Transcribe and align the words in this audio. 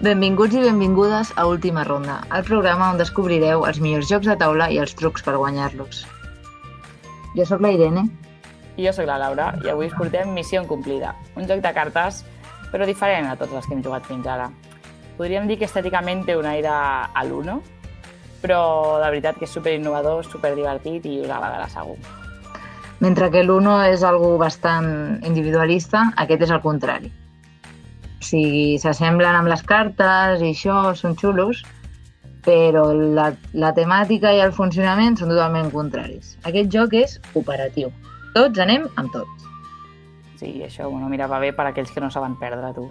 Benvinguts 0.00 0.54
i 0.56 0.62
benvingudes 0.64 1.28
a 1.36 1.44
Última 1.44 1.82
Ronda, 1.84 2.22
el 2.32 2.44
programa 2.48 2.86
on 2.88 2.96
descobrireu 2.96 3.66
els 3.68 3.82
millors 3.84 4.08
jocs 4.08 4.30
de 4.30 4.36
taula 4.40 4.70
i 4.72 4.78
els 4.80 4.94
trucs 4.96 5.20
per 5.26 5.34
guanyar-los. 5.36 6.06
Jo 7.36 7.44
sóc 7.44 7.60
la 7.60 7.74
Irene. 7.76 8.06
I 8.80 8.86
jo 8.86 8.94
sóc 8.96 9.04
la 9.10 9.18
Laura 9.20 9.50
i 9.60 9.68
avui 9.68 9.90
us 9.90 9.98
portem 9.98 10.32
Missió 10.32 10.64
Incomplida, 10.64 11.12
un 11.36 11.44
joc 11.44 11.60
de 11.60 11.74
cartes 11.76 12.22
però 12.72 12.88
diferent 12.88 13.28
a 13.28 13.36
tots 13.36 13.52
els 13.52 13.68
que 13.68 13.76
hem 13.76 13.84
jugat 13.84 14.08
fins 14.08 14.24
ara. 14.24 14.48
Podríem 15.20 15.52
dir 15.52 15.60
que 15.60 15.68
estèticament 15.68 16.24
té 16.24 16.40
un 16.40 16.48
aire 16.48 16.72
a 16.72 17.28
l'Uno, 17.28 17.60
però 18.40 18.64
de 19.04 19.06
veritat 19.10 19.36
que 19.36 19.44
és 19.44 19.52
super 19.52 19.76
innovador, 19.76 20.24
super 20.24 20.56
divertit 20.56 21.04
i 21.04 21.18
us 21.26 21.28
agradarà 21.28 21.68
segur. 21.68 22.00
Mentre 23.04 23.28
que 23.28 23.44
l'Uno 23.44 23.82
és 23.84 24.00
algo 24.00 24.38
bastant 24.40 25.20
individualista, 25.28 26.08
aquest 26.16 26.48
és 26.48 26.56
el 26.56 26.64
contrari. 26.64 27.12
O 28.20 28.24
sigui, 28.24 28.78
s'assemblen 28.80 29.36
amb 29.38 29.48
les 29.48 29.62
cartes 29.64 30.42
i 30.44 30.50
això, 30.52 30.92
són 30.96 31.16
xulos, 31.16 31.62
però 32.44 32.90
la, 32.92 33.30
la 33.56 33.70
temàtica 33.76 34.32
i 34.36 34.42
el 34.44 34.52
funcionament 34.56 35.16
són 35.16 35.32
totalment 35.32 35.70
contraris. 35.72 36.34
Aquest 36.48 36.68
joc 36.74 36.96
és 37.00 37.16
cooperatiu. 37.32 37.88
Tots 38.36 38.60
anem 38.60 38.86
amb 39.00 39.12
tots. 39.16 39.46
Sí, 40.40 40.52
això 40.64 40.88
bueno, 40.88 41.08
mira, 41.12 41.28
va 41.28 41.40
bé 41.40 41.52
per 41.56 41.66
aquells 41.68 41.90
que 41.92 42.00
no 42.04 42.12
saben 42.12 42.36
perdre, 42.40 42.72
tu. 42.76 42.86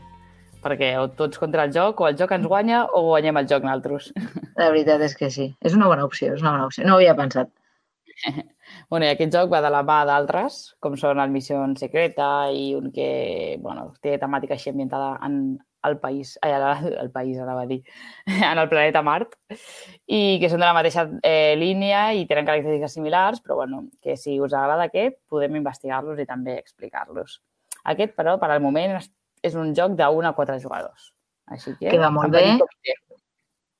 Perquè 0.66 0.92
o 1.00 1.08
tots 1.18 1.40
contra 1.40 1.66
el 1.66 1.74
joc, 1.74 2.02
o 2.02 2.10
el 2.10 2.18
joc 2.20 2.34
ens 2.36 2.50
guanya, 2.50 2.84
o 2.86 3.06
guanyem 3.08 3.40
el 3.40 3.48
joc 3.50 3.64
nosaltres. 3.66 4.12
La 4.60 4.70
veritat 4.74 5.02
és 5.06 5.16
que 5.18 5.30
sí. 5.34 5.52
És 5.66 5.78
una 5.78 5.88
bona 5.90 6.06
opció, 6.10 6.34
és 6.36 6.44
una 6.44 6.58
bona 6.58 6.68
opció. 6.68 6.86
No 6.86 6.98
ho 6.98 7.02
havia 7.02 7.16
pensat. 7.18 7.54
Bueno, 8.90 9.06
i 9.06 9.14
aquest 9.14 9.34
joc 9.34 9.52
va 9.54 9.62
de 9.66 9.72
la 9.74 9.82
mà 9.86 10.02
d'altres, 10.10 10.60
com 10.84 10.96
són 10.98 11.22
el 11.22 11.34
Missió 11.34 11.62
Secreta 11.80 12.50
i 12.52 12.74
un 12.78 12.92
que 12.96 13.58
bueno, 13.64 13.92
té 14.02 14.18
temàtica 14.22 14.58
així 14.58 14.72
ambientada 14.74 15.18
en 15.26 15.58
el 15.88 15.98
país, 16.00 16.38
ai, 16.42 16.54
el, 16.54 16.96
el 17.00 17.12
país, 17.12 17.38
anava 17.40 17.64
a 17.64 17.68
dir, 17.70 17.84
en 18.52 18.58
el 18.58 18.70
planeta 18.70 19.02
Mart, 19.06 19.36
i 20.08 20.40
que 20.42 20.50
són 20.52 20.60
de 20.60 20.68
la 20.68 20.76
mateixa 20.76 21.06
eh, 21.24 21.56
línia 21.60 22.10
i 22.18 22.26
tenen 22.28 22.48
característiques 22.50 22.98
similars, 22.98 23.44
però 23.46 23.62
bueno, 23.62 23.86
que 24.04 24.18
si 24.20 24.40
us 24.40 24.54
agrada 24.54 24.90
aquest, 24.90 25.20
podem 25.32 25.56
investigar-los 25.62 26.20
i 26.20 26.28
també 26.28 26.58
explicar-los. 26.60 27.40
Aquest, 27.94 28.16
però, 28.18 28.36
per 28.42 28.52
al 28.52 28.64
moment 28.64 28.98
és, 29.00 29.56
un 29.56 29.72
joc 29.76 29.96
d'un 30.00 30.28
a 30.28 30.36
quatre 30.36 30.60
jugadors. 30.60 31.14
Així 31.50 31.78
que... 31.80 31.94
Que 31.94 32.02
va 32.02 32.12
molt 32.14 32.36
bé. 32.36 32.44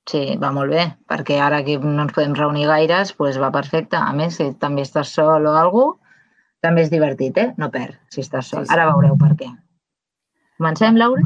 Sí, 0.08 0.22
va 0.40 0.50
molt 0.54 0.72
bé, 0.72 0.84
perquè 1.10 1.36
ara 1.42 1.60
que 1.66 1.76
no 1.82 2.06
ens 2.06 2.14
podem 2.16 2.32
reunir 2.34 2.66
gaires, 2.70 3.12
doncs 3.18 3.38
va 3.42 3.50
perfecte. 3.54 3.98
A 4.00 4.14
més, 4.16 4.38
si 4.40 4.48
també 4.62 4.82
estàs 4.86 5.12
sol 5.12 5.46
o 5.46 5.56
alguna 5.60 5.98
també 6.64 6.84
és 6.84 6.92
divertit, 6.92 7.36
eh? 7.40 7.50
No 7.60 7.70
perd, 7.72 7.96
si 8.12 8.20
estàs 8.24 8.50
sol. 8.52 8.64
Sí, 8.64 8.70
sí. 8.70 8.74
Ara 8.76 8.90
veureu 8.90 9.16
per 9.20 9.32
què. 9.40 9.48
Comencem, 10.60 10.96
Laura? 11.00 11.22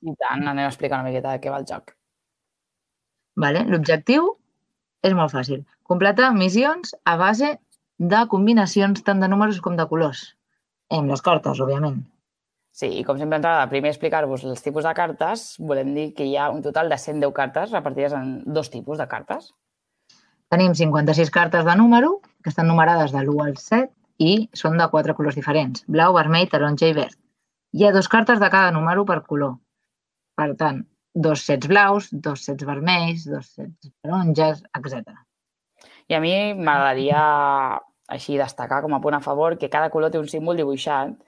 I 0.00 0.14
tant, 0.16 0.46
anem 0.46 0.64
a 0.64 0.70
explicar 0.70 1.00
una 1.00 1.10
miqueta 1.10 1.34
de 1.34 1.42
què 1.42 1.52
va 1.52 1.58
el 1.60 1.66
joc. 1.68 1.92
Vale. 3.38 3.64
L'objectiu 3.68 4.30
és 5.04 5.14
molt 5.14 5.34
fàcil. 5.34 5.60
Completar 5.88 6.30
missions 6.36 6.94
a 7.04 7.16
base 7.20 7.52
de 7.98 8.22
combinacions 8.32 9.04
tant 9.04 9.20
de 9.20 9.28
números 9.28 9.60
com 9.64 9.76
de 9.76 9.86
colors. 9.90 10.24
Amb 10.94 11.12
les 11.12 11.22
cartes, 11.24 11.60
òbviament. 11.60 12.00
Sí, 12.78 12.88
i 13.00 13.04
com 13.06 13.16
sempre 13.18 13.40
ens 13.40 13.46
agrada 13.48 13.70
primer 13.72 13.90
explicar-vos 13.90 14.44
els 14.46 14.60
tipus 14.62 14.84
de 14.86 14.92
cartes, 14.94 15.40
volem 15.70 15.88
dir 15.96 16.04
que 16.14 16.26
hi 16.28 16.36
ha 16.38 16.44
un 16.54 16.60
total 16.62 16.92
de 16.92 16.98
110 17.02 17.32
cartes 17.34 17.72
repartides 17.74 18.14
en 18.14 18.28
dos 18.58 18.70
tipus 18.70 19.00
de 19.02 19.06
cartes. 19.10 19.48
Tenim 20.54 20.76
56 20.78 21.32
cartes 21.34 21.66
de 21.66 21.74
número, 21.80 22.20
que 22.44 22.52
estan 22.52 22.70
numerades 22.70 23.10
de 23.16 23.24
l'1 23.24 23.42
al 23.48 23.56
7 23.58 23.90
i 24.22 24.36
són 24.62 24.78
de 24.78 24.86
quatre 24.94 25.16
colors 25.18 25.34
diferents, 25.34 25.82
blau, 25.90 26.14
vermell, 26.14 26.46
taronja 26.54 26.86
i 26.86 26.94
verd. 27.00 27.18
Hi 27.74 27.84
ha 27.84 27.92
dues 27.96 28.08
cartes 28.14 28.38
de 28.38 28.54
cada 28.54 28.70
número 28.70 29.02
per 29.10 29.24
color. 29.26 29.56
Per 30.38 30.52
tant, 30.62 30.84
dos 31.28 31.42
sets 31.50 31.66
blaus, 31.66 32.12
dos 32.12 32.46
sets 32.46 32.62
vermells, 32.68 33.26
dos 33.26 33.50
sets 33.58 33.90
taronges, 34.06 34.62
etc. 34.78 35.18
I 36.06 36.14
a 36.14 36.22
mi 36.22 36.36
m'agradaria 36.54 37.26
així 38.06 38.38
destacar 38.38 38.84
com 38.86 38.94
a 38.94 39.02
punt 39.02 39.18
a 39.18 39.24
favor 39.26 39.58
que 39.58 39.68
cada 39.68 39.90
color 39.90 40.14
té 40.14 40.22
un 40.22 40.30
símbol 40.30 40.62
dibuixat 40.62 41.18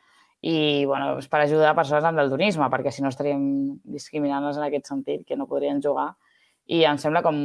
i 0.41 0.87
bueno, 0.89 1.19
és 1.21 1.29
per 1.29 1.43
ajudar 1.43 1.75
a 1.75 1.77
persones 1.77 2.07
amb 2.09 2.17
daltonisme, 2.17 2.69
perquè 2.73 2.93
si 2.93 3.05
no 3.05 3.11
estaríem 3.13 3.43
discriminant-les 3.85 4.57
en 4.57 4.67
aquest 4.67 4.89
sentit, 4.89 5.27
que 5.29 5.37
no 5.37 5.49
podrien 5.49 5.83
jugar. 5.85 6.15
I 6.71 6.85
em 6.89 7.01
sembla 7.03 7.21
com 7.23 7.37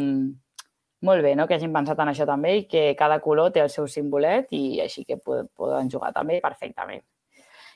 molt 1.06 1.24
bé 1.24 1.36
no? 1.36 1.48
que 1.48 1.58
hagin 1.58 1.74
pensat 1.76 2.00
en 2.00 2.12
això 2.12 2.26
també 2.28 2.56
i 2.58 2.64
que 2.70 2.86
cada 2.98 3.20
color 3.24 3.52
té 3.52 3.62
el 3.62 3.70
seu 3.74 3.88
simbolet 3.92 4.48
i 4.56 4.80
així 4.84 5.04
que 5.06 5.20
poden 5.20 5.92
jugar 5.92 6.14
també 6.16 6.40
perfectament. 6.44 7.04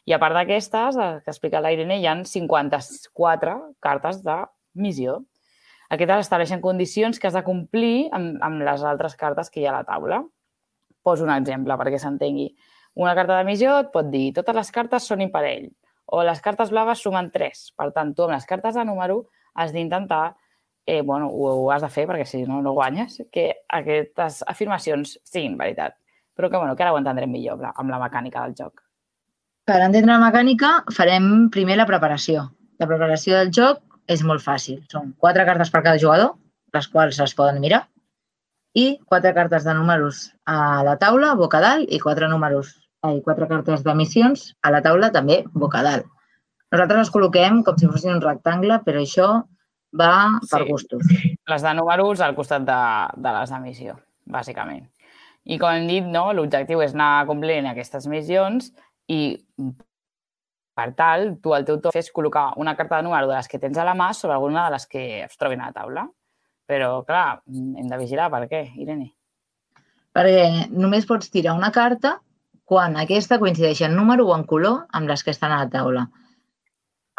I 0.07 0.15
a 0.15 0.19
part 0.21 0.33
d'aquestes, 0.33 0.95
que 0.95 1.27
ha 1.29 1.33
explicat 1.33 1.61
la 1.61 1.73
Irene, 1.75 1.99
hi 1.99 2.07
ha 2.07 2.15
54 2.25 3.57
cartes 3.83 4.23
de 4.23 4.37
missió. 4.79 5.19
Aquestes 5.91 6.25
estableixen 6.25 6.63
condicions 6.63 7.19
que 7.19 7.27
has 7.27 7.35
de 7.35 7.43
complir 7.45 8.07
amb, 8.15 8.39
amb 8.45 8.63
les 8.65 8.85
altres 8.85 9.17
cartes 9.19 9.51
que 9.51 9.61
hi 9.61 9.67
ha 9.67 9.73
a 9.73 9.79
la 9.81 9.87
taula. 9.87 10.23
Poso 11.03 11.27
un 11.27 11.33
exemple 11.35 11.75
perquè 11.77 11.99
s'entengui. 12.01 12.53
Una 12.99 13.15
carta 13.15 13.37
de 13.37 13.47
missió 13.47 13.77
et 13.79 13.93
pot 13.93 14.09
dir 14.11 14.33
totes 14.35 14.55
les 14.57 14.69
cartes 14.75 15.05
són 15.07 15.21
imparell 15.23 15.69
o 16.11 16.19
les 16.27 16.41
cartes 16.43 16.71
blaves 16.73 16.99
sumen 17.05 17.29
3. 17.31 17.61
Per 17.79 17.85
tant, 17.95 18.11
tu 18.15 18.25
amb 18.25 18.33
les 18.35 18.47
cartes 18.49 18.75
de 18.75 18.83
número 18.83 19.21
has 19.55 19.71
d'intentar, 19.71 20.33
eh, 20.85 21.01
bueno, 21.01 21.29
ho, 21.29 21.53
ho 21.61 21.69
has 21.71 21.85
de 21.85 21.89
fer 21.93 22.03
perquè 22.09 22.25
si 22.27 22.41
no, 22.49 22.59
no 22.65 22.73
guanyes, 22.75 23.21
que 23.31 23.45
aquestes 23.77 24.41
afirmacions 24.51 25.15
siguin 25.23 25.55
veritat. 25.61 25.95
Però 26.35 26.49
que, 26.49 26.57
bueno, 26.57 26.75
que 26.75 26.83
ara 26.83 26.91
ho 26.95 26.99
entendrem 26.99 27.31
millor 27.31 27.63
amb 27.69 27.93
la 27.93 28.01
mecànica 28.01 28.43
del 28.43 28.57
joc. 28.57 28.83
Per 29.69 29.77
entendre 29.85 30.15
la 30.15 30.25
mecànica, 30.25 30.73
farem 30.95 31.47
primer 31.55 31.77
la 31.79 31.87
preparació. 31.87 32.49
La 32.81 32.89
preparació 32.89 33.37
del 33.37 33.53
joc 33.55 33.79
és 34.11 34.25
molt 34.25 34.43
fàcil. 34.43 34.81
Són 34.91 35.13
quatre 35.23 35.45
cartes 35.47 35.71
per 35.71 35.85
cada 35.85 36.01
jugador, 36.01 36.35
les 36.75 36.91
quals 36.91 37.19
es 37.23 37.37
poden 37.37 37.61
mirar, 37.63 37.85
i 38.75 38.99
quatre 39.07 39.31
cartes 39.33 39.63
de 39.63 39.73
números 39.73 40.29
a 40.45 40.83
la 40.83 40.99
taula, 41.01 41.31
boca 41.37 41.61
dalt, 41.63 41.87
i 41.87 41.99
quatre 42.01 42.27
números 42.27 42.75
i 43.07 43.21
quatre 43.23 43.47
cartes 43.47 43.83
de 43.85 43.93
missions 43.95 44.49
a 44.61 44.71
la 44.73 44.81
taula 44.83 45.11
també 45.11 45.43
boca 45.53 45.81
dalt. 45.85 46.07
Nosaltres 46.71 46.99
les 46.99 47.11
col·loquem 47.13 47.63
com 47.65 47.77
si 47.79 47.87
fossin 47.89 48.17
un 48.17 48.21
rectangle, 48.21 48.81
però 48.85 49.01
això 49.01 49.29
va 49.99 50.39
per 50.51 50.63
Sí. 50.63 50.69
gustos. 50.69 51.01
Les 51.47 51.61
de 51.61 51.73
números 51.73 52.21
al 52.21 52.35
costat 52.35 52.65
de, 52.67 52.81
de 53.17 53.31
les 53.39 53.49
de 53.49 53.59
missió, 53.59 53.95
bàsicament. 54.25 54.87
I 55.45 55.57
com 55.57 55.71
hem 55.71 55.87
dit, 55.87 56.03
no, 56.05 56.31
l'objectiu 56.33 56.81
és 56.83 56.93
anar 56.93 57.25
complint 57.25 57.65
aquestes 57.65 58.05
missions 58.07 58.71
i 59.07 59.39
per 60.75 60.93
tal, 60.95 61.39
tu 61.41 61.53
al 61.55 61.65
teu 61.65 61.79
torn 61.81 61.91
fes 61.95 62.11
col·locar 62.13 62.53
una 62.57 62.75
carta 62.75 62.97
de 62.97 63.03
número 63.03 63.27
de 63.27 63.35
les 63.35 63.47
que 63.47 63.59
tens 63.59 63.77
a 63.77 63.83
la 63.83 63.95
mà 63.95 64.13
sobre 64.13 64.35
alguna 64.35 64.65
de 64.65 64.71
les 64.71 64.85
que 64.87 65.23
es 65.23 65.37
trobin 65.37 65.61
a 65.61 65.71
la 65.71 65.73
taula. 65.73 66.07
Però, 66.69 67.03
clar, 67.03 67.41
hem 67.49 67.87
de 67.89 67.97
vigilar 67.97 68.29
per 68.29 68.45
què, 68.47 68.61
Irene? 68.77 69.15
Perquè 70.13 70.69
només 70.69 71.05
pots 71.09 71.31
tirar 71.33 71.55
una 71.57 71.71
carta 71.71 72.19
quan 72.69 72.97
aquesta 73.01 73.39
coincideix 73.41 73.81
en 73.87 73.95
número 73.97 74.27
o 74.29 74.35
en 74.37 74.45
color 74.49 74.83
amb 74.93 75.09
les 75.09 75.25
que 75.25 75.33
estan 75.33 75.53
a 75.55 75.63
la 75.63 75.69
taula. 75.73 76.05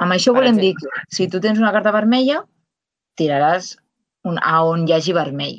Amb 0.01 0.15
això 0.17 0.33
Per 0.33 0.41
volem 0.41 0.61
dir 0.61 0.73
exemple. 0.73 1.05
que 1.09 1.17
si 1.17 1.29
tu 1.29 1.41
tens 1.43 1.59
una 1.59 1.73
carta 1.75 1.93
vermella, 1.93 2.45
tiraràs 3.19 3.75
un, 4.25 4.39
a 4.39 4.63
on 4.65 4.87
hi 4.87 4.95
hagi 4.97 5.17
vermell. 5.17 5.59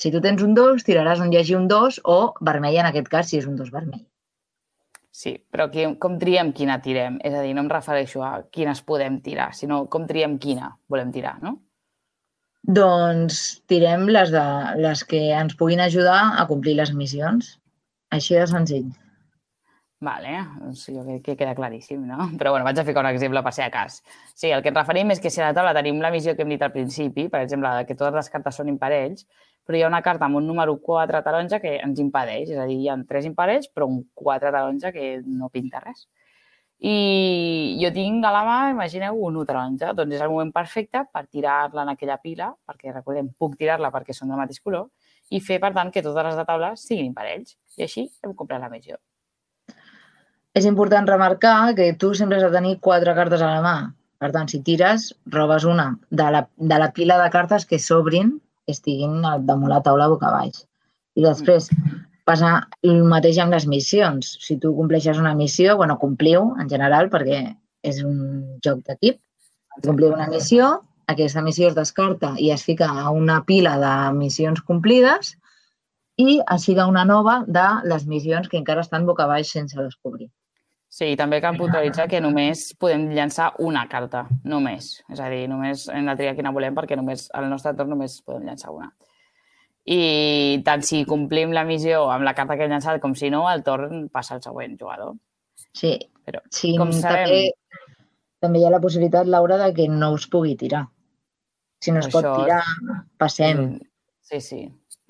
Si 0.00 0.10
tu 0.12 0.20
tens 0.24 0.42
un 0.42 0.54
2, 0.56 0.84
tiraràs 0.84 1.20
on 1.22 1.32
hi 1.32 1.38
hagi 1.40 1.54
un 1.56 1.68
2 1.70 2.00
o 2.08 2.18
vermell 2.48 2.78
en 2.80 2.88
aquest 2.88 3.10
cas 3.12 3.30
si 3.30 3.38
és 3.38 3.46
un 3.48 3.56
2 3.56 3.70
vermell. 3.72 4.06
Sí, 5.20 5.34
però 5.52 5.66
qui, 5.72 5.84
com 6.02 6.18
triem 6.20 6.52
quina 6.56 6.78
tirem? 6.82 7.18
És 7.26 7.34
a 7.34 7.42
dir, 7.44 7.52
no 7.54 7.64
em 7.64 7.70
refereixo 7.70 8.22
a 8.22 8.30
quines 8.54 8.80
podem 8.86 9.18
tirar, 9.24 9.50
sinó 9.58 9.82
com 9.92 10.06
triem 10.08 10.38
quina 10.42 10.70
volem 10.88 11.10
tirar, 11.14 11.36
no? 11.42 11.56
Doncs 12.80 13.40
tirem 13.70 14.06
les, 14.08 14.32
de, 14.34 14.44
les 14.80 15.02
que 15.10 15.20
ens 15.34 15.56
puguin 15.58 15.80
ajudar 15.80 16.20
a 16.38 16.46
complir 16.50 16.76
les 16.78 16.92
missions. 16.94 17.54
Així 18.14 18.36
de 18.36 18.46
senzill. 18.50 18.90
Vale, 20.06 20.30
doncs 20.56 20.86
jo 20.88 21.02
crec 21.04 21.22
que 21.26 21.34
queda 21.36 21.54
claríssim, 21.54 22.06
no? 22.08 22.16
Però 22.40 22.52
bueno, 22.54 22.64
vaig 22.64 22.78
a 22.80 22.84
ficar 22.88 23.02
un 23.04 23.10
exemple 23.10 23.42
per 23.44 23.52
si 23.52 23.60
a 23.60 23.68
cas. 23.70 23.98
Sí, 24.34 24.48
el 24.48 24.62
que 24.64 24.70
ens 24.72 24.78
referim 24.78 25.10
és 25.12 25.20
que 25.20 25.28
si 25.32 25.42
a 25.42 25.50
la 25.50 25.56
taula 25.58 25.74
tenim 25.76 25.98
la 26.00 26.10
missió 26.14 26.32
que 26.36 26.40
hem 26.46 26.54
dit 26.54 26.62
al 26.64 26.72
principi, 26.72 27.26
per 27.28 27.42
exemple, 27.44 27.72
que 27.88 27.96
totes 27.98 28.16
les 28.16 28.30
cartes 28.32 28.56
són 28.56 28.70
imparells, 28.72 29.26
però 29.68 29.76
hi 29.76 29.82
ha 29.84 29.90
una 29.90 30.00
carta 30.06 30.24
amb 30.24 30.40
un 30.40 30.46
número 30.48 30.78
4 30.86 31.20
taronja 31.26 31.60
que 31.60 31.74
ens 31.84 32.00
impedeix, 32.00 32.48
és 32.54 32.62
a 32.62 32.64
dir, 32.70 32.78
hi 32.80 32.88
ha 32.88 32.96
tres 33.10 33.28
imparells, 33.28 33.68
però 33.74 33.90
un 33.92 34.00
4 34.22 34.54
taronja 34.56 34.92
que 34.96 35.10
no 35.26 35.50
pinta 35.52 35.84
res. 35.84 36.08
i 36.80 37.76
jo 37.82 37.90
tinc 37.92 38.24
a 38.24 38.30
la 38.32 38.40
mà, 38.48 38.58
imagineu, 38.72 39.18
un 39.26 39.36
1 39.42 39.46
taronja. 39.50 39.92
Doncs 39.98 40.16
és 40.16 40.22
el 40.24 40.30
moment 40.32 40.52
perfecte 40.54 41.04
per 41.12 41.26
tirar-la 41.26 41.84
en 41.84 41.92
aquella 41.94 42.16
pila, 42.24 42.54
perquè 42.66 42.94
recordem, 42.94 43.28
puc 43.38 43.58
tirar-la 43.60 43.92
perquè 43.92 44.16
són 44.16 44.32
del 44.32 44.40
mateix 44.40 44.64
color, 44.64 44.88
i 45.30 45.44
fer, 45.44 45.60
per 45.60 45.74
tant, 45.76 45.92
que 45.92 46.02
totes 46.08 46.30
les 46.30 46.40
de 46.40 46.48
taula 46.48 46.74
siguin 46.88 47.12
parells. 47.14 47.58
I 47.76 47.84
així 47.90 48.08
hem 48.24 48.34
comprat 48.34 48.64
la 48.64 48.72
missió. 48.72 48.96
És 50.58 50.66
important 50.66 51.06
remarcar 51.06 51.74
que 51.78 51.92
tu 51.94 52.10
sempre 52.18 52.38
has 52.38 52.44
de 52.46 52.54
tenir 52.56 52.78
quatre 52.82 53.14
cartes 53.14 53.42
a 53.42 53.50
la 53.54 53.62
mà. 53.62 53.76
Per 54.20 54.32
tant, 54.34 54.48
si 54.50 54.58
tires, 54.66 55.06
robes 55.32 55.64
una 55.64 55.92
de 56.10 56.26
la, 56.34 56.42
de 56.72 56.78
la 56.82 56.90
pila 56.96 57.16
de 57.22 57.28
cartes 57.30 57.64
que 57.66 57.78
s'obrin, 57.78 58.34
que 58.66 58.74
estiguin 58.74 59.22
damunt 59.22 59.70
la 59.70 59.80
taula 59.86 60.08
boca 60.10 60.32
baix. 60.34 60.64
I 61.16 61.24
després, 61.24 61.70
passa 62.26 62.50
el 62.86 63.04
mateix 63.12 63.38
amb 63.42 63.54
les 63.54 63.66
missions. 63.70 64.34
Si 64.42 64.58
tu 64.62 64.74
compleixes 64.76 65.18
una 65.22 65.36
missió, 65.38 65.76
bueno, 65.78 65.96
compliu 66.02 66.50
en 66.58 66.68
general 66.72 67.10
perquè 67.14 67.40
és 67.86 68.02
un 68.04 68.58
joc 68.66 68.82
d'equip. 68.86 69.20
Compliu 69.86 70.12
una 70.12 70.28
missió, 70.28 70.72
aquesta 71.10 71.42
missió 71.46 71.70
es 71.70 71.78
descarta 71.78 72.34
i 72.38 72.50
es 72.54 72.66
fica 72.66 72.90
a 72.90 73.10
una 73.14 73.40
pila 73.46 73.76
de 73.82 73.94
missions 74.18 74.60
complides 74.66 75.36
i 76.20 76.40
es 76.42 76.66
fica 76.68 76.90
una 76.90 77.06
nova 77.08 77.40
de 77.46 77.66
les 77.88 78.06
missions 78.06 78.50
que 78.50 78.58
encara 78.60 78.84
estan 78.84 79.06
boca 79.08 79.30
baix 79.30 79.54
sense 79.56 79.78
descobrir. 79.80 80.28
Sí, 80.90 81.12
també 81.16 81.38
cal 81.40 81.54
puntualitzar 81.54 82.08
que 82.10 82.18
només 82.20 82.72
podem 82.74 83.06
llançar 83.14 83.52
una 83.62 83.84
carta, 83.88 84.24
només. 84.42 84.96
És 85.06 85.20
a 85.22 85.28
dir, 85.30 85.44
només 85.48 85.86
hem 85.94 86.10
de 86.10 86.16
triar 86.18 86.34
quina 86.34 86.50
volem 86.52 86.74
perquè 86.74 86.98
només 86.98 87.28
al 87.38 87.46
nostre 87.50 87.76
torn 87.78 87.94
només 87.94 88.18
podem 88.26 88.50
llançar 88.50 88.74
una 88.74 88.90
i 89.90 90.60
tant 90.64 90.82
si 90.84 91.04
complim 91.08 91.54
la 91.56 91.64
missió 91.64 92.04
amb 92.12 92.26
la 92.26 92.34
carta 92.36 92.56
que 92.56 92.66
hem 92.66 92.74
llançat 92.74 93.00
com 93.02 93.14
si 93.16 93.30
no, 93.32 93.46
el 93.50 93.64
torn 93.66 94.08
passa 94.12 94.36
al 94.36 94.42
següent 94.44 94.76
jugador. 94.78 95.16
Sí, 95.74 95.96
Però, 96.26 96.42
sí 96.54 96.74
com 96.78 96.92
sabem... 96.94 97.24
també, 97.26 97.86
també 98.44 98.60
hi 98.60 98.66
ha 98.66 98.74
la 98.74 98.82
possibilitat, 98.82 99.26
Laura, 99.30 99.58
de 99.58 99.72
que 99.74 99.88
no 99.90 100.12
us 100.14 100.28
pugui 100.30 100.54
tirar. 100.60 100.84
Si 101.80 101.94
no 101.94 102.02
es 102.02 102.10
Això... 102.10 102.20
pot 102.20 102.44
tirar, 102.44 102.62
passem. 103.18 103.64
Sí, 104.30 104.40
sí. 104.44 104.60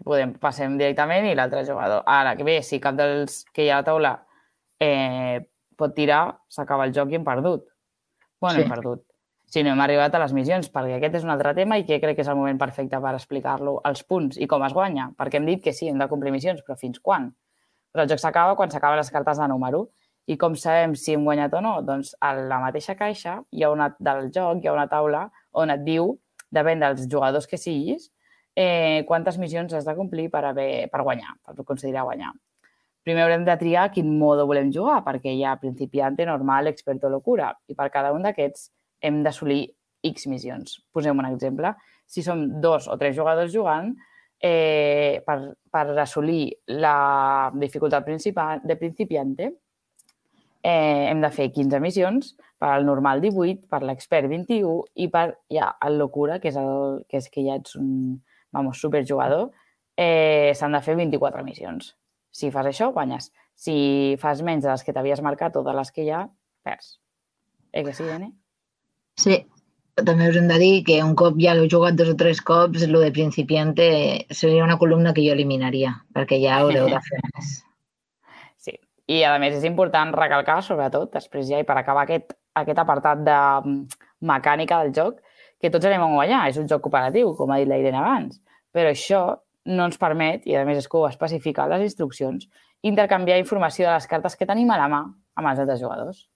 Podem, 0.00 0.32
passem 0.40 0.78
directament 0.80 1.26
i 1.28 1.36
l'altre 1.36 1.64
jugador. 1.68 2.04
Ara, 2.08 2.36
que 2.38 2.46
bé, 2.46 2.60
si 2.64 2.80
cap 2.80 2.96
dels 2.96 3.42
que 3.52 3.66
hi 3.66 3.68
ha 3.68 3.80
a 3.80 3.82
la 3.82 3.88
taula 3.90 4.12
eh, 4.80 5.42
pot 5.80 5.96
tirar, 5.96 6.24
s'acaba 6.52 6.86
el 6.88 6.96
joc 6.96 7.12
i 7.12 7.20
hem 7.20 7.26
perdut. 7.26 7.64
Bueno, 8.40 8.60
sí. 8.60 8.66
hem 8.66 8.76
perdut 8.76 9.06
si 9.50 9.64
no 9.64 9.72
hem 9.72 9.80
arribat 9.82 10.14
a 10.14 10.20
les 10.22 10.32
missions, 10.32 10.68
perquè 10.70 10.96
aquest 10.96 11.16
és 11.18 11.24
un 11.26 11.32
altre 11.34 11.50
tema 11.56 11.74
i 11.80 11.82
que 11.86 11.98
crec 11.98 12.14
que 12.16 12.22
és 12.22 12.28
el 12.30 12.38
moment 12.38 12.58
perfecte 12.58 13.00
per 13.02 13.16
explicar-lo, 13.16 13.80
els 13.88 14.04
punts 14.06 14.38
i 14.38 14.46
com 14.50 14.62
es 14.62 14.76
guanya, 14.76 15.08
perquè 15.18 15.40
hem 15.40 15.48
dit 15.48 15.64
que 15.64 15.72
sí, 15.74 15.88
hem 15.90 15.98
de 15.98 16.06
complir 16.12 16.30
missions, 16.30 16.62
però 16.62 16.76
fins 16.78 17.02
quan? 17.02 17.26
Però 17.90 18.04
el 18.06 18.12
joc 18.12 18.22
s'acaba 18.22 18.54
quan 18.54 18.70
s'acaben 18.70 19.00
les 19.00 19.10
cartes 19.10 19.42
de 19.42 19.48
número. 19.50 19.88
I 20.30 20.36
com 20.38 20.54
sabem 20.54 20.94
si 20.94 21.16
hem 21.16 21.24
guanyat 21.26 21.56
o 21.58 21.62
no? 21.64 21.72
Doncs 21.82 22.12
a 22.22 22.30
la 22.36 22.60
mateixa 22.62 22.94
caixa 22.94 23.40
hi 23.50 23.64
ha 23.66 23.72
una, 23.74 23.88
del 23.98 24.28
joc, 24.30 24.62
hi 24.62 24.70
ha 24.70 24.76
una 24.76 24.86
taula 24.86 25.24
on 25.58 25.74
et 25.74 25.82
diu, 25.82 26.12
depèn 26.54 26.84
dels 26.84 27.08
jugadors 27.10 27.50
que 27.50 27.58
siguis, 27.58 28.12
eh, 28.54 29.02
quantes 29.08 29.40
missions 29.42 29.74
has 29.74 29.88
de 29.88 29.96
complir 29.98 30.28
per, 30.30 30.44
haver, 30.52 30.86
per 30.92 31.02
guanyar, 31.02 31.34
per 31.42 31.66
considerar 31.66 32.06
guanyar. 32.06 32.30
Primer 33.06 33.24
haurem 33.24 33.46
de 33.46 33.56
triar 33.56 33.88
quin 33.94 34.10
modo 34.18 34.46
volem 34.48 34.72
jugar, 34.74 35.00
perquè 35.06 35.32
hi 35.32 35.44
ha 35.44 35.56
principiante, 35.60 36.26
normal, 36.28 36.68
experto, 36.68 37.08
locura. 37.08 37.50
I 37.68 37.76
per 37.78 37.88
cada 37.94 38.12
un 38.12 38.26
d'aquests 38.26 38.68
hem 39.00 39.22
d'assolir 39.24 39.62
X 40.04 40.26
missions. 40.28 40.78
Posem 40.92 41.18
un 41.18 41.28
exemple. 41.30 41.72
Si 42.06 42.24
som 42.26 42.44
dos 42.60 42.88
o 42.88 42.98
tres 43.00 43.16
jugadors 43.16 43.52
jugant, 43.54 43.94
eh, 44.40 45.22
per, 45.24 45.38
per 45.70 45.86
assolir 46.00 46.50
la 46.66 47.50
dificultat 47.54 48.04
principal 48.04 48.60
de 48.64 48.76
principiante, 48.76 49.50
eh, 50.62 51.08
hem 51.08 51.20
de 51.20 51.30
fer 51.32 51.50
15 51.52 51.80
missions, 51.80 52.34
per 52.60 52.74
al 52.74 52.84
normal 52.84 53.20
18, 53.24 53.68
per 53.68 53.80
l'expert 53.84 54.28
21 54.28 54.82
i 55.00 55.08
per 55.12 55.30
ja 55.52 55.70
el 55.86 55.96
locura, 56.00 56.40
que 56.40 56.52
és, 56.52 56.58
el, 56.60 57.00
que, 57.08 57.20
és 57.20 57.30
que 57.32 57.44
ja 57.46 57.56
ets 57.56 57.76
un 57.80 58.20
vamos, 58.52 58.80
superjugador, 58.80 59.50
eh, 59.96 60.52
s'han 60.56 60.74
de 60.76 60.82
fer 60.84 60.96
24 60.98 61.44
missions. 61.46 61.94
Si 62.30 62.50
fas 62.54 62.68
això, 62.70 62.90
guanyes. 62.94 63.30
Si 63.58 64.16
fas 64.20 64.42
menys 64.46 64.64
de 64.64 64.70
les 64.72 64.84
que 64.86 64.94
t'havies 64.96 65.22
marcat 65.22 65.56
o 65.56 65.64
de 65.66 65.74
les 65.76 65.90
que 65.92 66.04
hi 66.06 66.12
ha, 66.14 66.26
perds. 66.64 66.98
Eh 67.72 67.84
que 67.84 67.94
sí, 67.94 68.06
Dani? 68.06 68.30
Sí, 69.20 69.36
també 70.06 70.28
us 70.30 70.36
hem 70.38 70.48
de 70.48 70.58
dir 70.62 70.84
que 70.86 71.00
un 71.04 71.14
cop 71.18 71.38
ja 71.42 71.54
l'heu 71.54 71.68
jugat 71.70 71.96
dos 71.98 72.12
o 72.12 72.16
tres 72.18 72.40
cops, 72.40 72.84
el 72.86 72.96
de 73.02 73.10
principiante 73.12 73.86
seria 74.30 74.64
una 74.64 74.78
columna 74.78 75.12
que 75.14 75.24
jo 75.26 75.34
eliminaria, 75.36 75.92
perquè 76.14 76.40
ja 76.42 76.60
haureu 76.60 76.88
de 76.88 77.00
fer 77.08 77.20
més. 77.34 77.50
Sí, 78.58 78.76
i 79.12 79.22
a 79.26 79.36
més 79.42 79.58
és 79.58 79.66
important 79.68 80.14
recalcar, 80.16 80.60
sobretot, 80.66 81.10
després 81.12 81.48
ja 81.50 81.60
i 81.60 81.68
per 81.68 81.76
acabar 81.78 82.06
aquest, 82.06 82.32
aquest 82.62 82.80
apartat 82.82 83.26
de 83.26 83.36
mm, 83.64 84.00
mecànica 84.30 84.80
del 84.82 84.94
joc, 84.96 85.20
que 85.60 85.70
tots 85.70 85.86
anem 85.86 86.06
a 86.06 86.10
guanyar. 86.14 86.46
És 86.48 86.58
un 86.60 86.68
joc 86.70 86.82
cooperatiu, 86.86 87.34
com 87.36 87.52
ha 87.52 87.60
dit 87.60 87.68
la 87.68 87.78
Irene 87.82 88.00
abans. 88.00 88.40
Però 88.72 88.90
això 88.90 89.20
no 89.66 89.86
ens 89.88 90.00
permet, 90.00 90.46
i 90.48 90.56
a 90.56 90.64
més 90.64 90.80
és 90.80 90.88
que 90.88 90.98
ho 90.98 91.06
especifica 91.08 91.68
les 91.70 91.84
instruccions, 91.84 92.48
intercanviar 92.86 93.38
informació 93.40 93.88
de 93.88 93.94
les 93.94 94.08
cartes 94.08 94.36
que 94.36 94.48
tenim 94.48 94.70
a 94.72 94.78
la 94.80 94.88
mà 94.92 95.02
amb 95.36 95.50
els 95.52 95.62
altres 95.62 95.80
jugadors. 95.82 96.26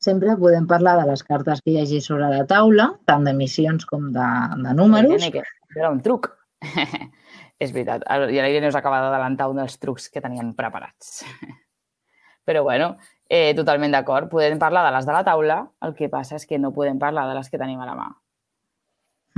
Sempre 0.00 0.32
podem 0.40 0.64
parlar 0.66 0.94
de 0.96 1.06
les 1.10 1.22
cartes 1.22 1.60
que 1.60 1.74
hi 1.74 1.80
hagi 1.82 2.00
sobre 2.00 2.30
la 2.32 2.46
taula, 2.48 2.86
tant 3.04 3.26
de 3.28 3.34
missions 3.36 3.84
com 3.84 4.08
de, 4.14 4.28
de 4.64 4.72
números. 4.74 5.26
Que 5.28 5.42
era 5.76 5.90
un 5.92 6.00
truc. 6.00 6.30
és 7.60 7.74
veritat. 7.74 8.06
I 8.08 8.40
la 8.40 8.48
Irene 8.48 8.70
us 8.72 8.78
acaba 8.78 9.02
d'adelantar 9.04 9.50
un 9.52 9.60
dels 9.60 9.76
trucs 9.82 10.08
que 10.08 10.22
teníem 10.24 10.54
preparats. 10.56 11.20
Però, 12.48 12.64
bueno, 12.64 12.94
eh, 13.28 13.52
totalment 13.54 13.92
d'acord. 13.92 14.30
Podem 14.32 14.58
parlar 14.58 14.86
de 14.88 14.94
les 14.96 15.06
de 15.06 15.12
la 15.12 15.24
taula, 15.26 15.60
el 15.84 15.92
que 15.98 16.08
passa 16.08 16.40
és 16.40 16.48
que 16.48 16.58
no 16.58 16.72
podem 16.72 16.98
parlar 16.98 17.28
de 17.28 17.36
les 17.36 17.52
que 17.52 17.60
tenim 17.60 17.84
a 17.84 17.90
la 17.92 17.98
mà. 17.98 18.08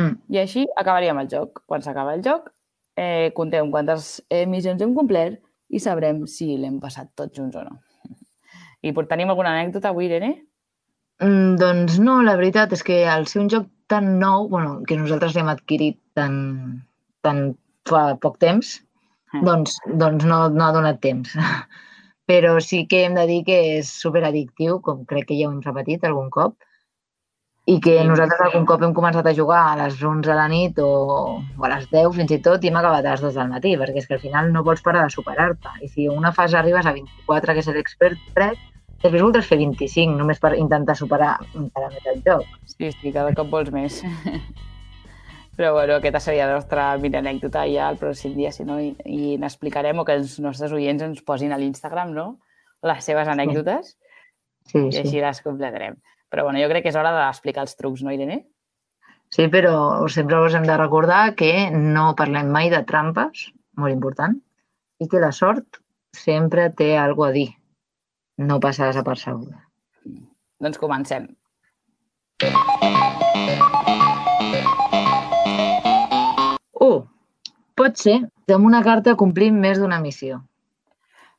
Mm. 0.01 0.19
I 0.33 0.43
així 0.43 0.67
acabaríem 0.81 1.21
el 1.23 1.31
joc. 1.33 1.63
Quan 1.69 1.85
s'acaba 1.85 2.15
el 2.17 2.25
joc, 2.25 2.51
eh, 2.97 3.33
contem 3.37 3.71
quantes 3.71 4.21
eh, 4.29 4.47
missions 4.47 4.83
hem 4.83 4.95
complert 4.97 5.41
i 5.73 5.81
sabrem 5.81 6.25
si 6.29 6.53
l'hem 6.57 6.79
passat 6.81 7.11
tots 7.17 7.37
junts 7.39 7.57
o 7.57 7.65
no. 7.67 7.79
I 8.83 8.93
tenim 8.93 9.31
alguna 9.31 9.53
anècdota 9.55 9.93
avui, 9.93 10.09
Irene? 10.09 10.33
Mm, 11.23 11.57
doncs 11.61 11.99
no, 12.03 12.21
la 12.27 12.37
veritat 12.37 12.73
és 12.75 12.83
que 12.83 13.05
al 13.07 13.29
ser 13.31 13.45
un 13.45 13.51
joc 13.53 13.69
tan 13.87 14.19
nou, 14.19 14.49
bueno, 14.49 14.81
que 14.89 14.97
nosaltres 14.99 15.37
l'hem 15.37 15.51
adquirit 15.53 15.99
tan, 16.19 16.83
tan 17.23 17.53
fa 17.89 18.17
poc 18.23 18.41
temps, 18.43 18.81
mm. 19.33 19.45
doncs, 19.47 19.79
doncs 20.03 20.27
no, 20.27 20.49
no 20.51 20.67
ha 20.67 20.75
donat 20.75 21.01
temps. 21.05 21.37
Però 22.31 22.57
sí 22.65 22.85
que 22.91 23.05
hem 23.05 23.15
de 23.19 23.27
dir 23.29 23.41
que 23.47 23.59
és 23.79 23.91
superaddictiu, 24.03 24.81
com 24.83 25.07
crec 25.07 25.29
que 25.31 25.39
ja 25.39 25.49
ho 25.49 25.55
hem 25.55 25.63
repetit 25.65 26.05
algun 26.09 26.31
cop, 26.35 26.57
i 27.71 27.77
que 27.79 27.93
nosaltres 28.03 28.41
algun 28.43 28.65
cop 28.67 28.83
hem 28.83 28.95
començat 28.97 29.27
a 29.29 29.35
jugar 29.37 29.61
a 29.69 29.77
les 29.85 30.01
11 30.03 30.27
de 30.27 30.35
la 30.35 30.49
nit 30.51 30.81
o, 30.83 30.89
o 31.39 31.63
a 31.63 31.71
les 31.71 31.87
10 31.93 32.17
fins 32.17 32.35
i 32.35 32.41
tot 32.43 32.65
i 32.65 32.73
hem 32.73 32.81
acabat 32.81 33.07
a 33.07 33.15
les 33.15 33.23
2 33.23 33.39
del 33.39 33.53
matí, 33.53 33.77
perquè 33.79 34.03
és 34.03 34.09
que 34.09 34.19
al 34.19 34.25
final 34.25 34.51
no 34.55 34.65
vols 34.67 34.83
parar 34.83 35.05
de 35.07 35.15
superar-te. 35.15 35.77
I 35.87 35.89
si 35.93 36.09
una 36.11 36.35
fase 36.35 36.59
arribes 36.59 36.87
a 36.87 36.95
24, 36.97 37.55
que 37.55 37.63
és 37.63 37.71
l'expert 37.77 38.29
prec, 38.35 38.59
Després 39.03 39.23
voldràs 39.25 39.49
fer 39.51 39.57
25, 39.59 40.15
només 40.15 40.39
per 40.39 40.53
intentar 40.55 40.95
superar 40.95 41.33
encara 41.59 41.89
més 41.91 42.05
el 42.07 42.21
joc. 42.23 42.45
Sí, 42.71 42.93
sí, 42.93 43.11
cada 43.11 43.33
cop 43.35 43.49
vols 43.51 43.73
més. 43.75 43.97
Però 45.59 45.73
bueno, 45.75 45.97
aquesta 45.99 46.21
seria 46.23 46.47
la 46.47 46.61
nostra 46.61 46.85
mini 47.03 47.19
anècdota 47.19 47.65
ja 47.69 47.89
el 47.91 47.99
pròxim 47.99 48.37
dia, 48.37 48.53
si 48.55 48.63
no, 48.65 48.79
i, 48.79 48.93
i 49.05 49.35
n'explicarem 49.43 49.99
o 49.99 50.07
que 50.07 50.15
els 50.21 50.39
nostres 50.41 50.71
oients 50.73 51.03
ens 51.03 51.19
posin 51.27 51.51
a 51.53 51.59
l'Instagram, 51.59 52.15
no?, 52.15 52.29
les 52.87 53.05
seves 53.07 53.29
anècdotes 53.31 53.93
sí. 53.93 54.71
Sí, 54.71 54.79
i 54.79 54.97
així 55.03 55.17
sí. 55.17 55.21
les 55.23 55.43
completarem. 55.43 55.99
Però 56.33 56.47
bueno, 56.47 56.61
jo 56.63 56.69
crec 56.71 56.87
que 56.87 56.89
és 56.89 56.97
hora 56.97 57.13
d'explicar 57.13 57.67
els 57.67 57.77
trucs, 57.77 58.01
no, 58.01 58.13
Irene? 58.15 58.39
Sí, 59.33 59.49
però 59.53 60.09
sempre 60.13 60.39
us 60.41 60.55
hem 60.57 60.65
de 60.65 60.77
recordar 60.81 61.35
que 61.37 61.69
no 61.73 62.13
parlem 62.17 62.49
mai 62.53 62.71
de 62.73 62.81
trampes, 62.89 63.51
molt 63.77 63.93
important, 63.93 64.39
i 64.97 65.09
que 65.13 65.21
la 65.21 65.29
sort 65.37 65.83
sempre 66.17 66.71
té 66.79 66.95
alguna 66.97 67.29
a 67.29 67.37
dir 67.37 67.51
no 68.49 68.59
passa 68.65 68.89
desapercebuda. 68.89 69.61
Doncs 70.65 70.81
comencem. 70.81 71.29
Uh, 76.81 77.03
Pot 77.77 78.01
ser 78.01 78.17
que 78.47 78.57
amb 78.57 78.69
una 78.69 78.81
carta 78.85 79.17
complim 79.21 79.61
més 79.61 79.81
d'una 79.81 80.01
missió. 80.01 80.41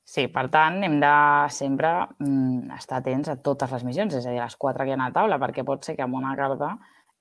Sí, 0.04 0.26
per 0.28 0.50
tant, 0.52 0.82
hem 0.84 0.98
de 1.00 1.14
sempre 1.56 1.90
mm, 2.20 2.74
estar 2.76 3.00
atents 3.00 3.30
a 3.32 3.38
totes 3.40 3.72
les 3.72 3.86
missions, 3.88 4.18
és 4.20 4.26
a 4.28 4.34
dir, 4.34 4.42
les 4.42 4.58
quatre 4.60 4.84
que 4.84 4.92
hi 4.92 4.98
ha 4.98 5.00
a 5.00 5.06
la 5.06 5.16
taula, 5.16 5.40
perquè 5.40 5.64
pot 5.66 5.86
ser 5.88 5.96
que 5.96 6.04
amb 6.04 6.20
una 6.20 6.36
carta 6.36 6.74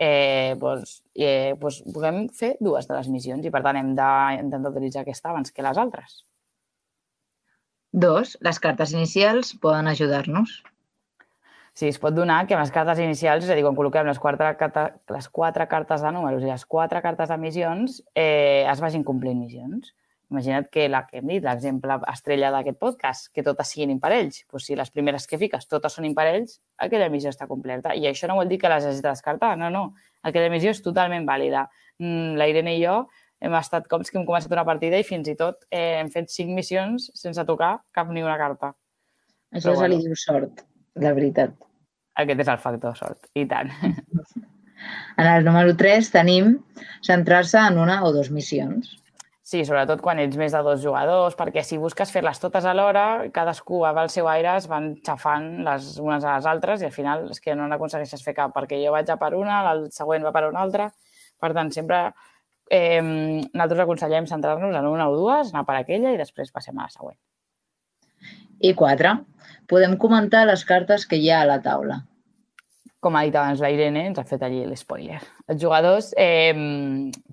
eh, 0.03 0.57
doncs, 0.59 0.97
eh, 1.15 1.55
doncs 1.61 1.79
puguem 1.95 2.27
fer 2.35 2.57
dues 2.61 2.89
de 2.91 2.99
les 2.99 3.09
missions 3.13 3.47
i, 3.47 3.55
per 3.55 3.63
tant, 3.63 3.79
hem 3.79 3.95
d'intentar 3.95 4.75
utilitzar 4.75 5.07
aquesta 5.07 5.31
abans 5.31 5.55
que 5.55 5.63
les 5.63 5.79
altres. 5.79 6.19
Dos, 7.93 8.37
les 8.41 8.59
cartes 8.59 8.93
inicials 8.97 9.55
poden 9.63 9.87
ajudar-nos. 9.87 10.59
Sí, 11.73 11.87
es 11.89 11.99
pot 12.01 12.13
donar 12.17 12.43
que 12.49 12.57
amb 12.57 12.65
les 12.65 12.73
cartes 12.73 12.99
inicials, 13.01 13.47
és 13.47 13.53
a 13.53 13.57
dir, 13.57 13.63
quan 13.65 13.77
col·loquem 13.79 14.09
les 14.09 14.21
quatre, 14.21 14.51
carta, 14.61 14.89
les 15.15 15.29
quatre 15.33 15.69
cartes 15.71 16.03
de 16.05 16.13
números 16.13 16.43
i 16.45 16.51
les 16.51 16.65
quatre 16.69 17.01
cartes 17.05 17.31
de 17.31 17.39
missions, 17.41 18.03
eh, 18.13 18.67
es 18.69 18.83
vagin 18.83 19.05
complint 19.05 19.39
missions. 19.41 19.95
Imagina't 20.33 20.71
que 20.73 20.87
la 20.89 21.03
que 21.07 21.21
hem 21.21 21.29
dit, 21.29 21.45
l'exemple 21.45 21.99
estrella 22.09 22.51
d'aquest 22.55 22.79
podcast, 22.81 23.29
que 23.35 23.45
totes 23.45 23.69
siguin 23.75 23.91
imparells. 23.93 24.43
Pues 24.49 24.65
si 24.65 24.77
les 24.79 24.91
primeres 24.91 25.27
que 25.29 25.37
fiques 25.39 25.69
totes 25.69 25.93
són 25.99 26.07
imparells, 26.09 26.57
aquella 26.81 27.11
missió 27.13 27.29
està 27.33 27.49
completa. 27.51 27.93
I 27.93 28.07
això 28.09 28.31
no 28.31 28.39
vol 28.39 28.49
dir 28.49 28.59
que 28.63 28.71
les 28.73 28.87
hagis 28.89 29.03
de 29.05 29.11
descartar, 29.11 29.55
no, 29.61 29.69
no. 29.71 29.91
Aquella 30.25 30.49
missió 30.53 30.73
és 30.73 30.81
totalment 30.85 31.29
vàlida. 31.29 31.67
Mm, 32.01 32.39
la 32.41 32.49
Irene 32.49 32.79
i 32.79 32.81
jo 32.81 33.03
hem 33.43 33.59
estat 33.59 33.89
cops 33.91 34.09
que 34.09 34.21
hem 34.21 34.25
començat 34.25 34.55
una 34.55 34.65
partida 34.65 35.01
i 35.03 35.05
fins 35.05 35.29
i 35.29 35.35
tot 35.37 35.67
eh, 35.69 35.99
hem 35.99 36.09
fet 36.15 36.31
cinc 36.33 36.55
missions 36.57 37.11
sense 37.19 37.45
tocar 37.45 37.75
cap 37.93 38.09
ni 38.09 38.25
una 38.25 38.39
carta. 38.41 38.73
Això 39.53 39.75
Però 39.75 39.85
li 39.85 39.99
bueno. 39.99 40.07
diu 40.07 40.17
sort, 40.17 40.65
de 40.97 41.13
veritat. 41.13 41.59
Aquest 42.23 42.41
és 42.45 42.51
el 42.55 42.63
factor 42.63 42.97
sort, 42.97 43.29
i 43.37 43.45
tant. 43.51 43.73
En 45.17 45.29
el 45.31 45.45
número 45.45 45.77
3 45.79 46.09
tenim 46.11 46.57
centrar-se 47.07 47.61
en 47.61 47.79
una 47.79 48.01
o 48.03 48.11
dues 48.11 48.33
missions. 48.35 48.97
Sí, 49.53 49.67
sobretot 49.69 50.01
quan 50.01 50.17
ets 50.17 50.39
més 50.41 50.55
de 50.55 50.61
dos 50.65 50.79
jugadors, 50.81 51.35
perquè 51.37 51.61
si 51.61 51.77
busques 51.77 52.09
fer-les 52.09 52.39
totes 52.41 52.65
alhora, 52.65 53.27
cadascú 53.37 53.83
va 53.85 53.91
al 54.01 54.09
seu 54.09 54.25
aire, 54.31 54.55
es 54.57 54.65
van 54.71 54.87
xafant 55.05 55.49
les 55.67 55.89
unes 56.01 56.23
a 56.25 56.39
les 56.39 56.47
altres 56.49 56.81
i 56.81 56.87
al 56.87 56.95
final 56.95 57.27
és 57.35 57.43
que 57.45 57.53
no 57.59 57.67
n'aconsegueixes 57.69 58.23
fer 58.25 58.33
cap, 58.39 58.55
perquè 58.55 58.79
jo 58.81 58.95
vaig 58.95 59.11
a 59.13 59.19
per 59.21 59.35
una, 59.37 59.59
el 59.75 59.83
següent 59.93 60.25
va 60.25 60.33
per 60.33 60.47
una 60.47 60.63
altra. 60.63 60.87
Per 61.43 61.51
tant, 61.53 61.69
sempre 61.75 61.99
eh, 62.73 63.03
nosaltres 63.03 63.83
aconsellem 63.85 64.29
centrar-nos 64.31 64.73
en 64.79 64.89
una 64.89 65.09
o 65.11 65.19
dues, 65.19 65.51
anar 65.53 65.67
per 65.69 65.77
aquella 65.83 66.15
i 66.15 66.21
després 66.21 66.55
passem 66.55 66.79
a 66.79 66.87
la 66.87 66.95
següent. 66.95 67.19
I 68.65 68.73
4. 68.79 69.13
Podem 69.69 69.99
comentar 70.01 70.47
les 70.49 70.65
cartes 70.65 71.05
que 71.11 71.19
hi 71.21 71.29
ha 71.29 71.43
a 71.43 71.51
la 71.51 71.59
taula. 71.61 71.99
Com 73.05 73.21
ha 73.21 73.27
dit 73.29 73.37
abans 73.37 73.61
la 73.61 73.69
Irene, 73.75 74.07
ens 74.15 74.23
ha 74.23 74.25
fet 74.25 74.47
allí 74.49 74.65
l'espoiler. 74.65 75.21
Els 75.53 75.61
jugadors 75.61 76.15
eh, 76.17 76.57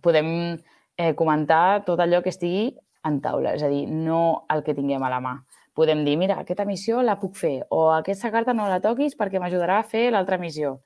podem 0.04 0.60
eh, 1.00 1.14
comentar 1.16 1.86
tot 1.88 2.02
allò 2.04 2.20
que 2.24 2.34
estigui 2.34 2.74
en 3.08 3.22
taula, 3.24 3.56
és 3.56 3.64
a 3.64 3.70
dir, 3.72 3.86
no 3.88 4.44
el 4.52 4.62
que 4.66 4.76
tinguem 4.76 5.04
a 5.08 5.10
la 5.14 5.22
mà. 5.24 5.38
Podem 5.80 6.04
dir, 6.04 6.18
mira, 6.20 6.42
aquesta 6.42 6.66
missió 6.68 7.00
la 7.06 7.16
puc 7.22 7.38
fer, 7.40 7.62
o 7.72 7.86
aquesta 7.96 8.32
carta 8.34 8.54
no 8.54 8.68
la 8.68 8.82
toquis 8.84 9.16
perquè 9.16 9.40
m'ajudarà 9.40 9.80
a 9.80 9.86
fer 9.88 10.10
l'altra 10.12 10.38
missió. 10.42 10.82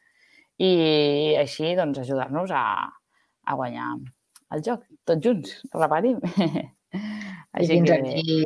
I 0.61 1.33
així, 1.41 1.71
doncs, 1.75 1.97
ajudar-nos 2.03 2.51
a, 2.53 2.63
a 3.49 3.55
guanyar 3.57 3.95
el 4.53 4.61
joc, 4.61 4.83
tots 5.09 5.25
junts, 5.25 5.55
repetim. 5.73 6.19
I 7.63 7.65
fins 7.69 7.89
aquí 7.95 8.43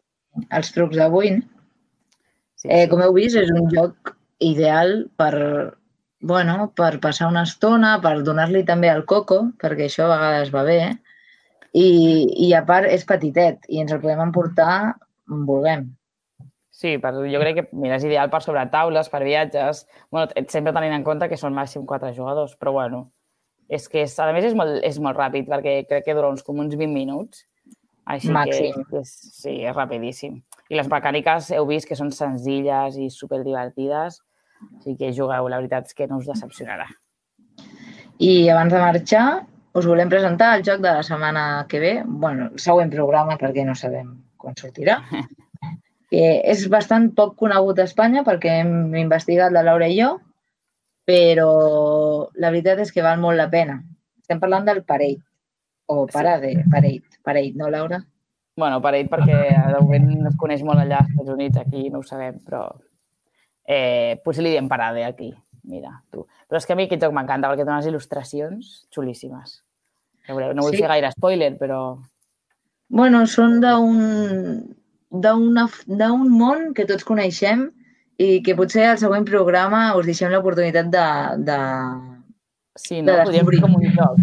els 0.56 0.72
trucs 0.72 0.96
d'avui. 0.96 1.34
sí, 2.56 2.70
Eh, 2.70 2.86
sí. 2.86 2.90
com 2.94 3.04
heu 3.04 3.12
vist, 3.18 3.36
és 3.36 3.52
un 3.52 3.68
joc 3.74 4.14
ideal 4.40 5.10
per, 5.20 5.34
bueno, 6.22 6.72
per 6.80 6.94
passar 7.04 7.28
una 7.28 7.44
estona, 7.44 7.98
per 8.00 8.22
donar-li 8.24 8.64
també 8.64 8.88
el 8.94 9.04
coco, 9.06 9.50
perquè 9.60 9.90
això 9.90 10.08
a 10.08 10.14
vegades 10.16 10.54
va 10.56 10.64
bé, 10.64 10.80
i, 11.78 12.48
i 12.48 12.54
a 12.58 12.64
part 12.66 12.90
és 12.90 13.06
petitet 13.08 13.68
i 13.70 13.82
ens 13.84 13.94
el 13.94 14.02
podem 14.02 14.24
emportar 14.26 14.96
on 15.30 15.46
vulguem. 15.48 15.90
Sí, 16.78 16.96
per, 17.02 17.12
jo 17.26 17.42
crec 17.42 17.56
que 17.58 17.66
mira, 17.74 17.98
és 17.98 18.06
ideal 18.06 18.30
per 18.30 18.44
sobre 18.46 18.62
taules, 18.74 19.10
per 19.10 19.24
viatges, 19.26 19.86
bueno, 20.14 20.30
sempre 20.46 20.74
tenint 20.76 20.94
en 20.94 21.06
compte 21.06 21.30
que 21.30 21.40
són 21.40 21.56
màxim 21.58 21.88
quatre 21.90 22.14
jugadors, 22.14 22.54
però 22.60 22.76
bueno, 22.76 23.08
és 23.68 23.88
que 23.90 24.04
és, 24.06 24.14
a 24.22 24.30
més 24.36 24.46
és 24.46 24.56
molt, 24.58 24.78
és 24.86 25.00
molt 25.02 25.18
ràpid 25.18 25.50
perquè 25.50 25.80
crec 25.90 26.06
que 26.06 26.16
dura 26.18 26.30
uns, 26.30 26.46
com 26.46 26.62
uns 26.62 26.78
20 26.78 26.94
minuts, 26.94 27.48
així 28.08 28.30
Màxim. 28.32 28.86
que 28.92 29.02
és, 29.02 29.16
sí, 29.42 29.58
és 29.66 29.76
rapidíssim. 29.76 30.38
I 30.70 30.78
les 30.80 30.88
mecàniques 30.92 31.50
heu 31.58 31.68
vist 31.68 31.90
que 31.90 31.98
són 32.00 32.14
senzilles 32.16 32.96
i 33.02 33.10
superdivertides, 33.12 34.22
així 34.78 34.96
que 35.00 35.12
jugueu, 35.18 35.50
la 35.50 35.60
veritat 35.60 35.90
és 35.90 35.98
que 35.98 36.08
no 36.08 36.22
us 36.22 36.30
decepcionarà. 36.30 36.88
I 38.24 38.48
abans 38.54 38.74
de 38.74 38.80
marxar, 38.82 39.28
us 39.78 39.88
volem 39.88 40.10
presentar 40.10 40.54
el 40.58 40.64
joc 40.66 40.82
de 40.84 40.92
la 40.92 41.04
setmana 41.06 41.66
que 41.70 41.80
ve, 41.80 41.92
bueno, 42.06 42.50
el 42.54 42.62
següent 42.62 42.92
programa 42.94 43.38
perquè 43.42 43.66
no 43.66 43.76
sabem 43.76 44.16
quan 44.38 44.58
sortirà. 44.60 45.02
Que 46.08 46.38
és 46.48 46.62
bastant 46.72 47.10
poc 47.12 47.34
conegut 47.36 47.82
a 47.82 47.84
Espanya 47.84 48.22
perquè 48.24 48.62
hem 48.62 48.94
investigat 48.96 49.52
la 49.52 49.60
Laura 49.68 49.90
i 49.92 49.98
jo, 49.98 50.14
però 51.04 51.50
la 52.40 52.48
veritat 52.48 52.80
és 52.80 52.94
que 52.96 53.04
val 53.04 53.20
molt 53.20 53.36
la 53.36 53.50
pena. 53.52 53.76
Estem 54.24 54.40
parlant 54.40 54.64
del 54.70 54.86
Parade, 54.88 55.20
o 55.92 56.06
Parade, 56.08 56.54
Parade, 56.72 57.20
Parade, 57.28 57.60
no, 57.60 57.68
Laura? 57.68 58.00
bueno, 58.58 58.82
per 58.82 58.96
ell, 58.98 59.08
perquè 59.08 59.38
de 59.70 59.80
moment 59.80 60.08
no 60.18 60.32
es 60.32 60.38
coneix 60.42 60.64
molt 60.66 60.82
allà 60.82 61.04
als 61.04 61.12
Estats 61.14 61.30
Units, 61.36 61.60
aquí 61.62 61.92
no 61.94 62.02
ho 62.02 62.06
sabem, 62.06 62.40
però 62.44 62.64
eh, 63.70 64.18
potser 64.26 64.44
li 64.44 64.56
diem 64.56 64.68
parada 64.68 65.06
aquí. 65.08 65.30
Mira, 65.68 65.92
tu. 66.12 66.24
Però 66.48 66.60
és 66.60 66.66
que 66.66 66.74
a 66.74 66.80
mi 66.80 66.88
aquest 66.88 67.04
joc 67.04 67.14
m'encanta 67.14 67.52
perquè 67.52 67.66
té 67.68 67.70
unes 67.70 67.90
il·lustracions 67.90 68.74
xulíssimes. 68.96 69.60
No 70.28 70.64
vull 70.64 70.74
Sí. 70.76 70.82
fer 70.82 70.88
gaire 70.92 71.12
spoiler, 71.12 71.54
però 71.58 71.98
Bueno, 72.90 73.26
són 73.28 73.60
d'un 73.62 74.76
d'un 75.10 76.30
món 76.32 76.74
que 76.76 76.86
tots 76.86 77.04
coneixem 77.08 77.70
i 78.20 78.42
que 78.44 78.56
potser 78.56 78.86
al 78.90 78.98
següent 79.00 79.26
programa 79.26 79.96
us 79.96 80.06
deixem 80.06 80.32
l'oportunitat 80.32 80.90
de, 80.92 81.04
de... 81.48 81.58
sí, 82.76 83.02
no? 83.02 83.14
De 83.14 83.24
Podríem 83.26 83.48
fer 83.52 83.62
com 83.62 83.76
un 83.76 83.86
joc. 83.94 84.18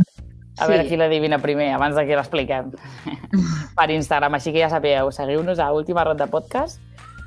A 0.58 0.66
Sí. 0.66 0.70
veure 0.70 0.86
qui 0.86 0.96
l'adivina 0.96 1.38
primer, 1.42 1.72
abans 1.74 1.96
de 1.96 2.04
que 2.06 2.14
l'expliquem. 2.16 2.70
per 3.76 3.90
Instagram, 3.90 4.34
així 4.34 4.52
que 4.52 4.60
ja 4.60 4.68
sapigueu, 4.70 5.10
seguiu-nos 5.12 5.58
a 5.58 5.72
Última 5.72 6.04
Ronda 6.04 6.26
Podcast 6.30 6.80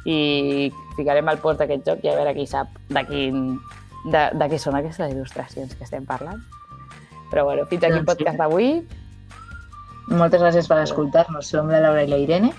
i 0.06 0.72
ficarem 0.96 1.28
el 1.30 1.38
post 1.44 1.60
d'aquest 1.60 1.86
joc 1.90 2.06
i 2.06 2.10
a 2.10 2.16
veure 2.16 2.34
qui 2.38 2.46
sap 2.48 2.68
de, 2.90 3.04
quin, 3.10 3.58
de, 4.12 4.22
de 4.34 4.46
què 4.54 4.58
són 4.60 4.76
aquestes 4.80 5.12
il·lustracions 5.12 5.76
que 5.76 5.84
estem 5.84 6.06
parlant. 6.06 6.40
Però 7.32 7.44
bueno, 7.44 7.66
fins 7.68 7.84
aquí 7.84 7.94
el 7.94 8.06
Doncs 8.06 8.14
podcast 8.14 8.40
d'avui 8.40 8.72
Moltes 10.08 10.40
gràcies 10.40 10.70
per 10.72 10.80
escoltar-nos. 10.86 11.50
Som 11.52 11.68
la 11.68 11.82
Laura 11.84 12.06
i 12.06 12.08
la 12.08 12.22
Irene. 12.24 12.54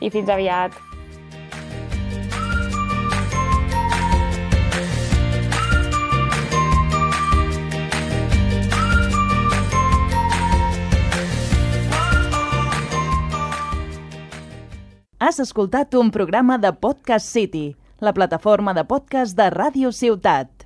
i 0.00 0.10
fins 0.10 0.28
aviat. 0.28 0.76
Has 15.18 15.40
escoltat 15.42 15.96
un 15.98 16.12
programa 16.14 16.58
de 16.62 16.70
Podcast 16.72 17.26
City, 17.26 17.74
la 17.98 18.12
plataforma 18.14 18.72
de 18.72 18.84
podcast 18.84 19.36
de 19.36 19.50
Ràdio 19.50 19.90
Ciutat. 19.90 20.57